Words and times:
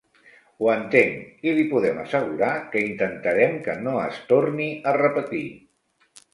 Ho 0.61 0.69
entenc 0.75 1.45
i 1.49 1.53
li 1.57 1.65
podem 1.73 1.99
assegurar 2.05 2.49
que 2.73 2.83
intentarem 2.87 3.55
que 3.69 3.79
no 3.85 3.95
es 4.09 4.21
torni 4.35 4.73
a 4.95 4.99
repetir. 5.01 5.47